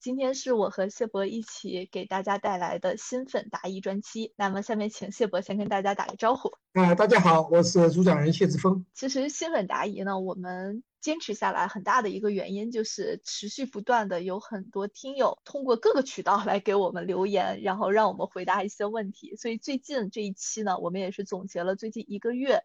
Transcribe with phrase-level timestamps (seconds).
[0.00, 4.32] 今天是我和谢博一起给大家带来的新粉答疑专期。
[4.34, 6.50] 那么下面请谢博先跟大家打个招呼。
[6.72, 8.86] 啊，大家好，我是主讲人谢志峰。
[8.94, 19.36] 其实新粉答疑呢，我们坚持下来很大的一个原因就是持续不断的有很多听友通过各个渠道来给我们留言，然后让我们回答一些问题。
[19.36, 22.62] 所以最近这一期呢，我们也是总结了最近一个月。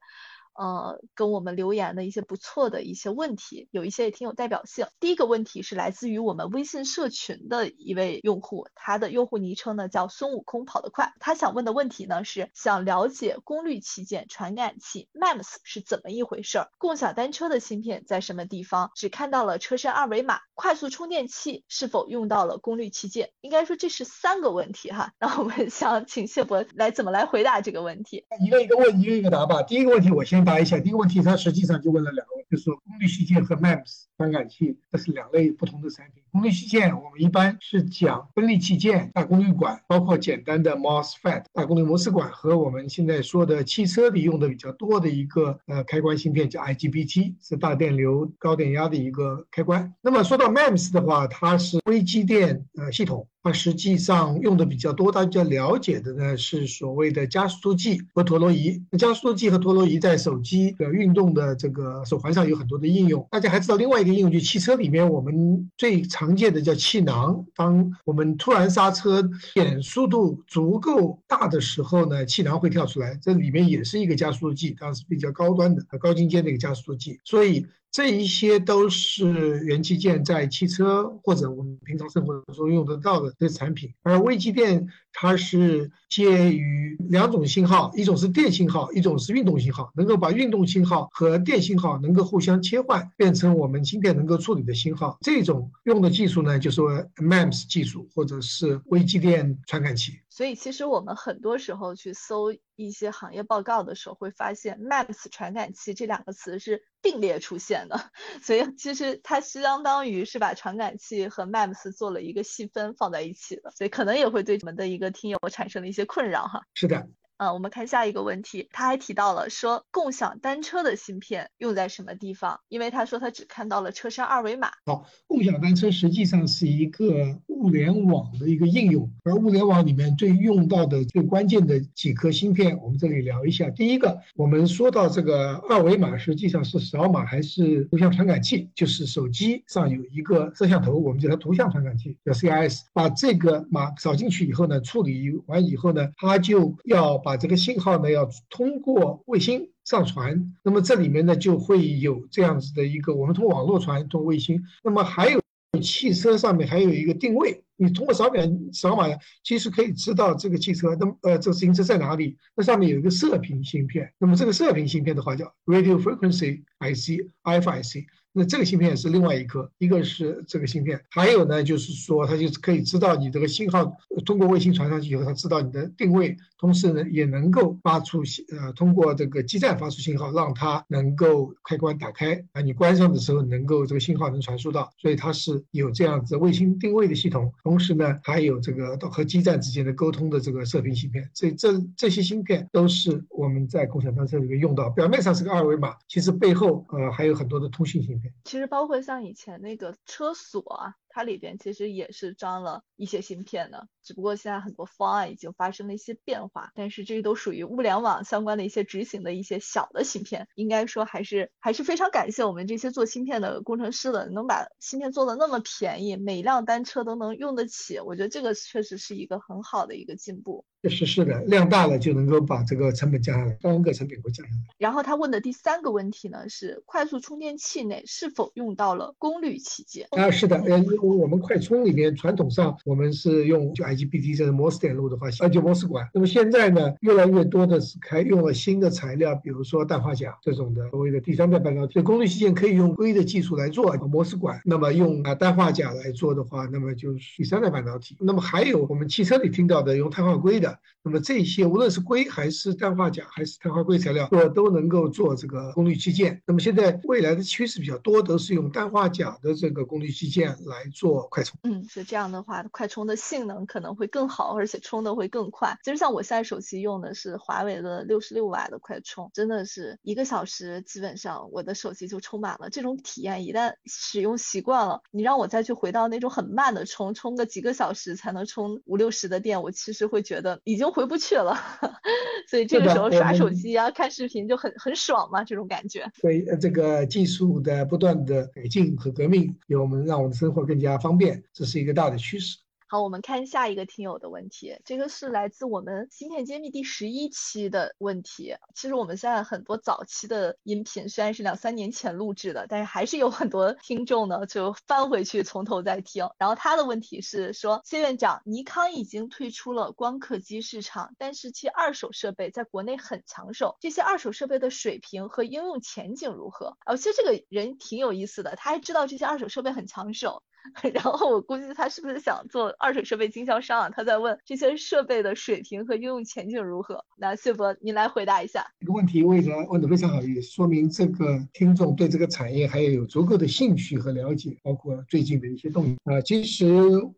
[0.55, 4.87] 呃，跟我们留言的一些不错的一些问题，有一些也挺有代表性。
[5.01, 11.11] 第一个问题是来自于我们微信社群的一位用户，他的用户昵称呢叫孙悟空跑得快。
[11.19, 23.31] 他想问的问题呢是想了解功率器件传感器 MEMS 是怎么一回事儿，共享单车的芯片在什么地方，只看到了车身二维码，快速充电器是否用到了功率器件？
[23.41, 25.11] 应该说这是三个问题哈。
[25.19, 28.25] 那我们想请谢博来怎么来回答这个问题？
[28.39, 29.61] 一个一个问，一个一个答吧。
[29.61, 30.44] 第一个问题我先。
[30.45, 36.23] 答一下第一个问题，他实际上就问了两个问题，就是说功率器件和 MEMS 传感器，这是两类不同的产品。
[36.31, 49.93] 功率器件我们一般是讲分立器件、大功率管，包括简单的 MOSFET 大功率模式管和我们现在说的汽车里用的比较多的一个呃开关芯片叫 IGBT，是大电流高电压的一个开关。
[50.01, 53.27] 那么说到 MEMS 的话，它是微机电呃系统。
[53.45, 58.81] 它实际上用的比较多，大家了解的呢是所谓的加速度计和陀螺仪。
[58.97, 63.23] 加速度计和陀螺仪在手机的运动的这个手环上有很多的应用。
[63.29, 67.45] 大家还知道另外一个应用，就汽车里面我们最常见的叫气囊。
[67.55, 77.19] 当我们突然刹车，减速度足够大的时候呢，气囊会跳出来，这里面也是一个加速度计，当然是比较高端的、高精尖的一个加速度计。
[77.23, 77.67] 所以。
[77.95, 95.17] 这一些都是元器件在汽车或者我们平常生活中用得到的这些产品，而微机电它是介于两种信号，一种是电信号，一种是运动信号，能够把运动信号和电信号能够互相切换，变成我们芯片能够处理的信号。
[95.21, 96.81] 这种用的技术呢，就是
[97.15, 100.19] MEMS 技术或者是微机电传感器。
[100.35, 108.11] 所以其实我们很多时候去搜一些行业报告的时候，会发现 “maps 传感器这两个词是并列出现的。
[108.43, 116.63] 所以其实它是相当于是把传感器和 maps 做了一个细分放在一起的，所以可能也会对我们的一个听友产生了一些困扰哈。
[116.73, 117.07] 是的。
[117.37, 122.61] 啊，我们看下一个问题，他还提到了说共享单车的芯片用在什么地方？
[122.69, 124.69] 因为他说他只看到了车身二维码。
[124.85, 133.69] 好，共享单车实际上是一个物联网的一个应用，而物联网里面最用到的最关键的几颗芯片，我们这里聊一下。
[133.69, 138.69] 第一个，我们说到这个二维码，实际上是扫码还是图像传感器？
[138.73, 142.83] 就是手机上有一个摄像头，我们叫它图像传感器，叫 CIS。
[142.93, 147.24] 把这个码扫进去以后呢，处理完以后呢，它就要。
[147.25, 155.41] 把这个信号呢，要通过卫星上传，那么这里面呢就会有这样子的一个，我们通过网络传，通卫星，那么还有
[155.81, 159.07] 汽车上面还有一个定位，你通过扫描扫码，
[159.43, 162.37] 其实可以知道这个汽车，那么呃这个自行车在哪里？
[162.55, 168.05] 那上面有一个射频芯片，那么这个射频芯片的话叫 Radio Frequency IC，IFIC，。
[168.37, 198.24] 那这个芯片是另外一颗，一个是这个芯片，还有呢，就是说它就是可以知道你这个信号通过卫星传上去以后，它知道你的定位，同时呢也能够发出呃通过这个基站发出信号，让它能够开关打开啊，你关上的时候能够这个信号能传输到，所以它是有这样子卫星定位的系统，同时呢还有这个和基站之间的沟通的这个射频芯片，这这这些芯片都是我们在共享单车里面用到，表面上是个二维码，其实背后呃还有很多的通信芯片。
[198.43, 200.93] 其实包括像以前那个车锁。
[201.15, 220.65] 它里边其实也是装了一些芯片的，只不过现在很多方案已经发生了一些变化，但是这都属于物联网相关的一些执行的一些小的芯片，应该说还是还是非常感谢我们这些做芯片的工程师的，能把芯片做的那么便宜，每辆单车都能用得起，我觉得这个确实是一个很好的一个进步。
[220.83, 224.59] 确实是的，量大了就能够把这个成本降下来，单个成本会降下来。
[224.77, 230.09] 然后他问的第三个问题呢是，快速充电器内是否用到了功率器件？
[230.11, 231.04] 啊，是的，呃。
[231.07, 236.07] 我们快充里面传统上我们是用就 IGBT 这个摩斯电路的话，呃就摩斯管。
[236.13, 242.01] 那么现在呢，越来越多的是开用了新的材料，比如说氮化钾这种的所谓的第三代半导体。
[242.01, 248.15] 功率器件可以用硅的技术来做摩斯管，那么用啊氮化钾来做的话，那么就是第三代半导体。
[248.19, 256.41] 那么还有我们汽车里听到的用碳化硅的，那么这些无论是硅还是氮化钾还是碳化硅材料，我都能够做这个功率器件。
[256.45, 261.59] 那么现在未来的趋势比较多，都是用氮化钾的这个功率器件来做快充。
[261.63, 265.77] 嗯，是这样的话，快充的性能可能会更好，而且充的会更快。
[265.83, 272.69] 其实像我现在手机用的是华为的六十六瓦的快充，真的是一个小时基本上我的手机就充满了。
[272.69, 281.57] 这种体验一旦使用习惯了，你让我再去回到那种很慢的充，充个几个小时才能充五六十的电，我其实会觉得已经回不去了。
[282.49, 286.09] 所以这个时候耍手机啊、看视频就很很爽嘛，这种感觉。
[286.21, 292.59] 所以这个技术的不断的改进和革命，给我们让我们的生活更加加方便，这是一个大的趋势。
[292.87, 298.55] 好，我们看下一个听友的问题，这个是来自我们芯片揭秘第十一期的问题。
[298.75, 306.29] 其实我们现在很多早期的音频虽然是两三年前录制的，但是还是有很多听众呢就翻回去从头再听。
[306.37, 316.77] 然后他的问题是说，谢院长，尼康已经退出了光刻机市场，但是其二手设备在国内很抢手，这些二手设备的水平和应用前景如何？
[316.85, 320.43] 哦，其实这个人挺有意思的，他还知道这些二手设备很抢手。
[320.93, 323.89] 然后我估计他是不是想做二手设备经销商啊？
[323.89, 327.05] 他在问这些设备的水平和应用前景如何？
[327.17, 328.65] 那谢博，您来回答一下。
[328.79, 336.21] 这个问题为什么问的非常好，也说明这个听众对这个产业还有有足够的兴趣和了解，包括最近的一些动向啊。
[336.21, 336.65] 其实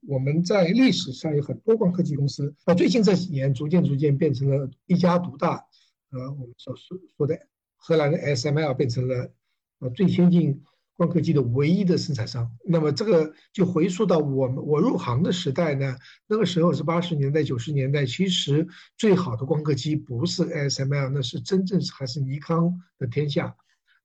[0.07, 5.65] 我们在历史上有很多光科技公司，到最近这几年逐渐逐渐变成了一家独大。
[6.11, 7.38] 呃，我们所说说的
[7.75, 9.31] 荷兰的 SML 变成了
[9.79, 10.63] 呃最先进。
[10.97, 15.95] 光刻机的唯一的生产商，那么这个就回溯到我们我入行的时代呢，
[16.25, 18.67] 那个时候是八十年代九十年代，其实
[18.97, 23.55] 最好的光刻机不是 ASML，那是真正还是尼康的天下。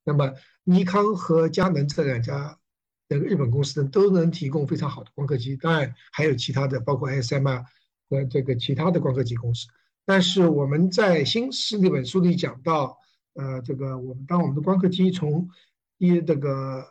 [0.05, 0.35] 那么
[0.65, 2.59] 尼康和佳能这两家
[3.09, 7.65] 那个日本公司呢，都能提供非常好的光刻机，当然还有其他的，包括 SML
[8.11, 9.67] 和这个其他的光刻机公司。
[10.05, 12.99] 但是我们在新诗那本书里讲到，
[13.33, 15.49] 呃，这个我们当我们的光刻机从
[16.03, 16.85] 一这个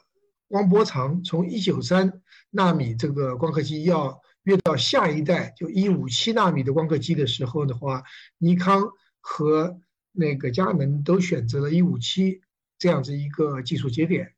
[0.48, 8.04] 光波长从一九三纳米这个光刻机要跃到下一代就一五七纳米的光刻机的时候的话，
[8.38, 9.78] 尼康和
[10.14, 12.40] 那个佳能都选择了一五七
[12.80, 14.32] 这样子一个技术节点，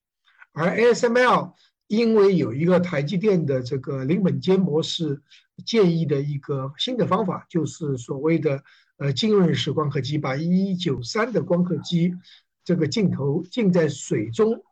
[0.54, 1.54] 而 ASML
[1.86, 5.22] 因为有一个台积电的这个零本间模式
[5.68, 8.64] 建议的一个新的方法，就是所谓的
[8.98, 12.16] 呃浸润式光刻机，把一九三的光刻机。
[12.64, 14.64] 这个镜头浸在水中，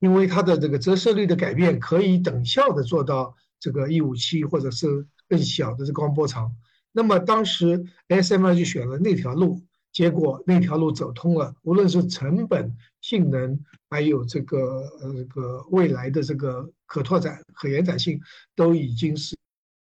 [0.00, 6.54] 因为它的这个折射率的改变可以等效的做到这个一五七或者是更小的这光波长。
[6.92, 9.62] 那么当时 ASML 就选了那条路，
[9.92, 13.58] 结果那条路走通了，无论是成本、性能，
[13.88, 18.20] 还有这个呃这个未来的这个可拓展、可延展性，
[18.54, 19.34] 都已经是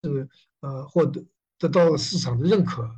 [0.03, 0.29] 是
[0.61, 1.25] 呃获得
[1.59, 2.91] 得到了市场的认可。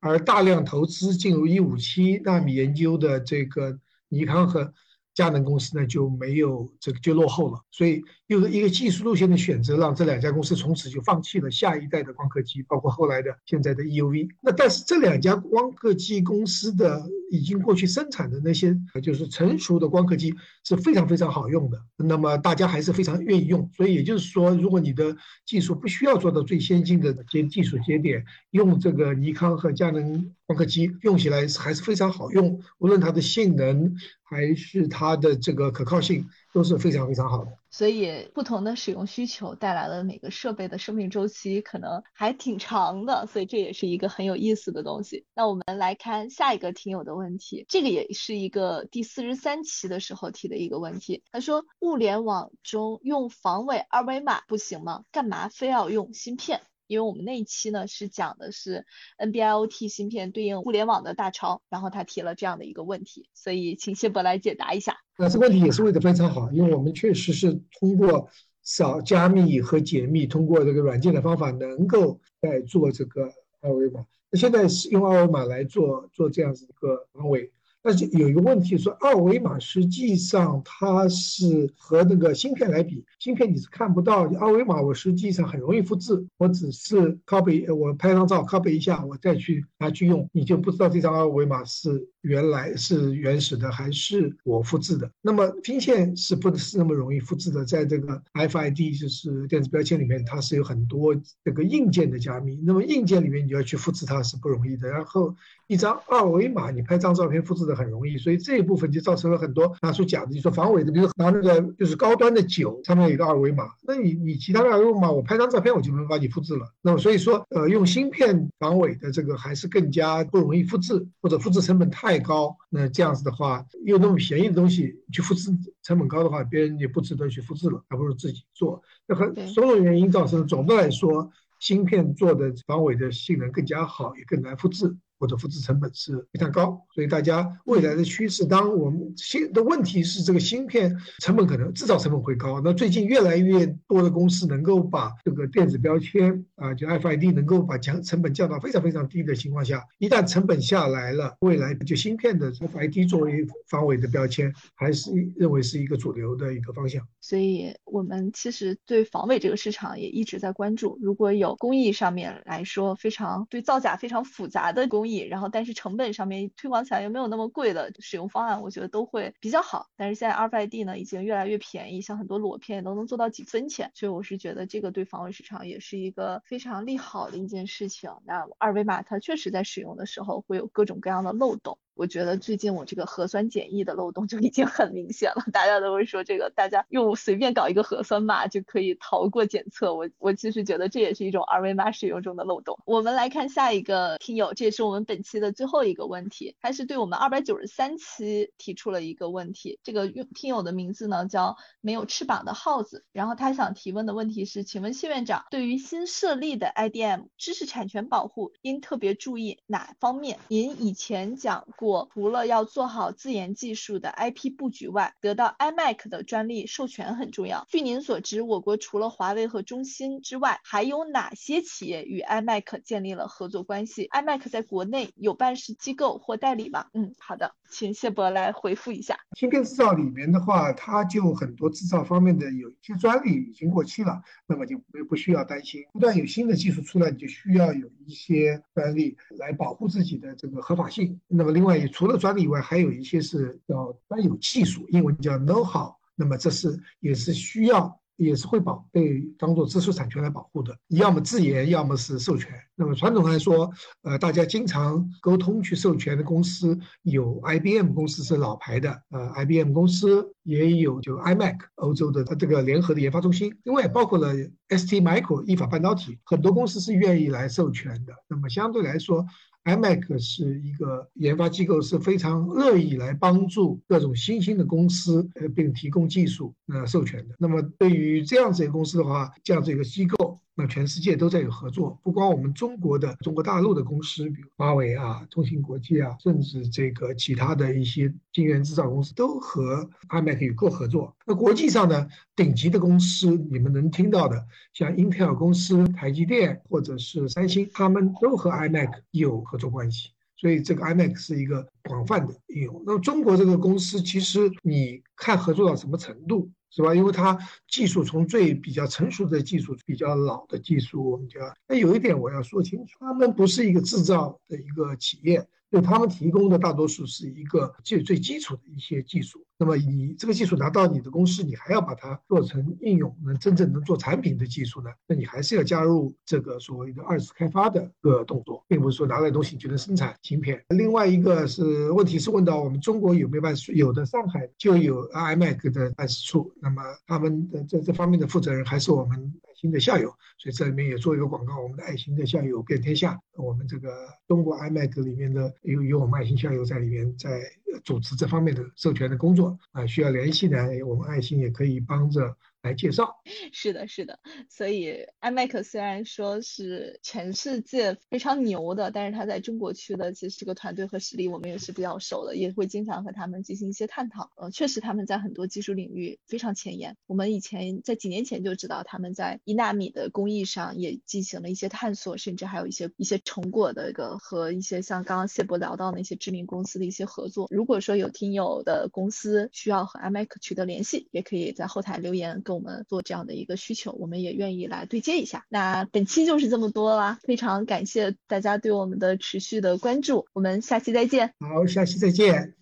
[0.00, 3.78] 而大量投资进入一五七纳米研究的这个
[4.08, 4.72] 尼康和
[5.14, 7.60] 佳能公司呢，就没有这个就落后了。
[7.70, 14.28] 所以，又一个技术路线的选择，让这两家公司从此就放弃了下一代的光刻机，包括后来的现在的 EUV。
[14.42, 23.68] 那但是这两家光刻机公司的已经过去生产的那些就是成熟的光刻机是非常非常好用的，那么大家还是非常愿意用。
[23.74, 33.96] 所以也就是说，如果你的技术不需要做到最先进的节技术节点，用这个尼康和佳能光刻机用起来还是非常好用，无论它的性能。
[34.30, 45.26] 还是它的这个可靠性都是非常非常好的，所以不同的使用需求带来了每个设备的生命周期可能还挺长的，所以这也是一个很有意思的东西。
[45.34, 51.22] 那我们来看下一个听友的问题，这个也是一个第四十三期的时候提的一个问题。
[51.30, 55.04] 他说，物联网中用防伪二维码不行吗？
[55.12, 56.62] 干嘛非要用芯片？
[56.88, 58.84] 因为我们那一期呢是讲的是
[59.18, 64.96] NB-IoT 芯片对应互联网的大潮，然后他提了这样的一个问题，所以请谢博来解答一下。
[65.16, 68.28] 那这个问题也是问的非常好，因为我们确实是通过
[68.62, 74.04] 扫加密和解密，通过这个软件的方法，能够在做这个二维码。
[74.30, 77.50] 那现在是用二维码来做做这样子一个防伪，
[77.82, 92.08] 但是有一个问题，说二维码实际上它是和那个芯片来比，芯片你是看不到，二维码我实际上很容易复制，我只是 copy，我拍张照 copy 一下，我再去拿去用，你就不知道这张二维码是。
[92.22, 95.10] 原来是原始的还是我复制的？
[95.22, 97.64] 那么拼线是不是那么容易复制的？
[97.64, 102.60] 在这个 FID 就是电子标签里面，它是有很多这个硬件的加密。
[102.64, 104.88] 那么硬件里面你要去复制它是不容易的。
[104.88, 105.34] 然后
[105.68, 116.72] 一张二维码，你拍张照片复制的很容易，所以这一部分就造成了很多拿出假的，就说防伪的，比如拿那个就是高端的酒上面有一个二维码，那你你其他的二维码我拍张照片我就能把你复制了。
[116.82, 122.07] 那么所以说呃用芯片防伪的这个还是更加不容易复制，或者复制成本太。
[122.08, 125.50] 太高，那这样子的话，又那么便宜的东西去复制，
[125.82, 128.82] 成本高的话，别人也不值得去复制了，还不如自己做。
[129.06, 134.96] 那很种种原因造成，总的来说，芯片做的防伪的性能更加好，也更难复制。
[135.18, 142.60] 或者复制成本是非常高，所以大家未来的趋势，当我们芯的问题是这个芯片成本可能制造成本会高。
[142.64, 157.04] 那最近越来越多的公司能够把这个电子标签啊，就 FID 能够把降成本降到非常非常低的情况下，一旦成本下来了，未来就芯片的 FID 作为防伪的标签，还是认为是一个主流的一个方向。
[157.20, 160.96] 所以我们其实对防伪这个市场也一直在关注。
[161.02, 169.86] 如果有工艺上面来说非常对造假非常复杂的工艺，然后，但是成本上面推广起来又没有那么贵的使用方案，我觉得都会比较好。
[169.96, 178.10] 但是现在 RFID 呢，已经越来越便宜，像很多裸片都能做到几分钱，所以我是觉得这个对防伪市场也是一个非常利好的一件事情。
[178.26, 181.78] 那二维码它确实在使用的时候会有各种各样的漏洞。
[181.98, 189.92] 我觉得最近我这个核酸检疫的漏洞就已经很明显了，大家都会说这个，大家用随便搞一个核酸码就可以逃过检测。
[189.92, 192.78] 我我其实觉得这也是一种二维码使用中的漏洞。
[192.86, 199.80] 我们来看下一个听友，这也是我们本期的最后一个问题，他是对我们二百九十三期提出了一个问题。
[199.82, 210.38] 这个用听友的名字呢叫没有翅膀的耗子，然后他想提问的问题是，请问谢院长，对于新设立的 IDM 知识产权保护应特别注意哪方面？
[210.46, 211.87] 您以前讲过。
[211.88, 217.64] 我除了要做好自研技术的 IP 布局外，得到 iMac 的专利授权很重要。
[217.70, 226.88] 据您所知，我国除了华为和中兴之外，还有哪些企业与 iMac 建立了合作关系？iMac 在国内有办事机构或代理吗？
[226.92, 229.16] 嗯，好的，请谢博来回复一下。
[229.34, 235.86] 芯片制造里面的话，它就很多制造方面的有一些专利已经过期了，那么就不不需要担心。
[235.94, 241.18] 不断有新的技术出来，你就需要有一些专利来保护自己的这个合法性。
[241.28, 241.77] 那么另外。
[241.86, 245.94] 除了专利以外，还有一些是叫专有技术，英文叫 know-how。
[246.16, 250.76] 那么这是也是需要，也是会保被当做知识产权来保护的。
[250.88, 252.52] 要么自研，要么是授权。
[252.74, 253.70] 那么传统来说，
[254.02, 264.34] 呃，大家经常沟通去授权的公司有 IBM 公司是老牌的，呃，IBM 公司也有就 iMac 欧洲的它这个联合的研发中心，另外包括了
[264.70, 268.12] STMicro 意法半导体，很多公司是愿意来授权的。
[268.26, 269.24] 那么相对来说。
[269.68, 277.34] iMac 是一个研发机构，是非常乐意来帮助各种新兴的公司，呃，并提供技术呃授权的。
[277.38, 280.37] 那么对于这样子一个公司的话，这样子一个机构。
[280.60, 291.16] 那全世界都在有合作，不光我们中国的中国大陆的公司，比如华为啊、中芯国际啊，甚至这个其他的一些晶圆制造公司都和 iMac 有过合作。
[291.24, 300.10] 那国际上呢，顶级的公司你们能听到的，像 Intel 公司、台积电或者是三星，他们都和 iMac 有合作关系。
[300.36, 302.82] 所以这个 iMac 是一个广泛的应用。
[302.84, 306.50] 那么中国这个公司，其实你看合作到什么程度？
[306.70, 306.94] 是吧？
[306.94, 311.42] 因为它技术从最比较成熟的技术，比较老的技术，我们讲。
[311.66, 315.46] 那有一点我要说清楚，他们不是一个制造的一个企业。
[315.70, 324.90] 就他们提供的大多数是一个最最基础的一些技术，那么你这个技术拿到你的公司，你还要把它做成应用，能真正能做产品的技术呢？
[325.06, 330.62] 那你还是要加入这个所谓的二次开发的个动作，并不是说拿来东西就能生产芯片。
[330.68, 333.72] 另外一个是问题是问到我们中国有没有办事？
[333.72, 339.34] 有的，上海就有 iMac 的办事处，那么他们的这这方面的负责人还是我们。
[339.60, 341.60] 新的校友，所以这里面也做一个广告。
[341.60, 343.90] 我们的爱心的校友遍天下，我们这个
[344.28, 347.40] 中国 iMac 里面的有有我们爱心校友在里面，在
[347.82, 353.16] 组织这方面的授权的工作啊，需要联系的，我们爱心也可以帮着来介绍。
[353.52, 354.18] 是的，是的。
[354.48, 364.30] 所以 iMac 虽然说是全世界非常牛的，但是它在中国区的其实这个团队和实力我们也是比较熟的，也会经常和他们进行一些探讨。
[364.36, 366.96] 呃，确实他们在很多技术领域非常前沿。
[367.06, 377.46] 我们以前在几年前就知道他们在一纳米的工艺上也进行了一些探索，甚至还有一些一些成果的一个和一些像刚刚谢博聊到那些知名公司的一些合作。
[377.50, 385.44] 如果说有听友的公司需要和 iMac 取得联系，也可以在后台留言跟我们做这样的一个需求，我们也愿意来对接一下。
[385.50, 391.30] 那本期就是这么多啦，非常感谢大家对我们的持续的关注，我们下期再见。
[391.40, 392.54] 好，下期再见。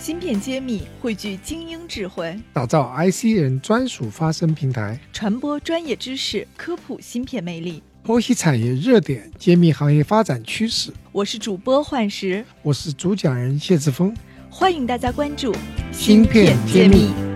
[0.00, 10.90] 芯片揭秘，汇聚精英智慧，打造 IC 人专属发声平台，传播专业知识，科普芯片魅力，剖析产业热点，揭秘行业发展趋势。
[11.12, 14.16] 我是主播幻石，我是主讲人谢志峰，
[14.48, 15.54] 欢迎大家关注
[15.92, 17.33] 芯片揭秘。